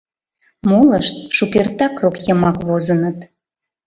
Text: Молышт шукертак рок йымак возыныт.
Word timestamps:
Молышт 0.69 1.15
шукертак 1.35 1.93
рок 2.03 2.15
йымак 2.25 2.57
возыныт. 2.67 3.17